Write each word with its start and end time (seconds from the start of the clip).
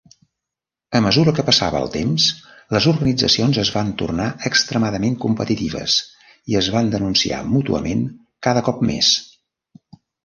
A 0.99 1.01
mesura 1.07 1.33
que 1.39 1.43
passava 1.49 1.81
el 1.83 1.89
temps, 1.95 2.25
les 2.75 2.87
organitzacions 2.91 3.59
es 3.65 3.71
van 3.75 3.91
tornar 4.03 4.27
extremadament 4.51 5.19
competitives 5.27 5.99
i 6.55 6.57
es 6.63 6.71
van 6.77 6.91
denunciar 6.97 7.43
mútuament 7.53 8.03
cada 8.49 8.65
cop 8.71 8.83
més. 8.93 9.13